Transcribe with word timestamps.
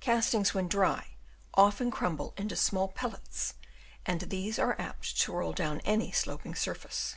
Castings 0.00 0.52
when 0.52 0.68
dry 0.68 1.16
often 1.54 1.90
crumble 1.90 2.34
into 2.36 2.54
small 2.54 2.88
pellets 2.88 3.54
and 4.04 4.20
these 4.28 4.58
are 4.58 4.78
apt 4.78 5.18
to 5.22 5.32
roll 5.32 5.54
clown 5.54 5.80
any 5.86 6.12
sloping 6.12 6.54
surface. 6.54 7.16